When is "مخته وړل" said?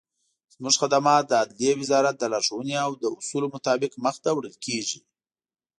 4.05-4.55